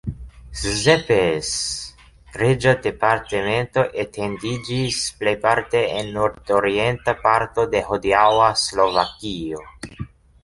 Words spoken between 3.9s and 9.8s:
etendiĝis plejparte en nordorienta parto de hodiaŭa Slovakio.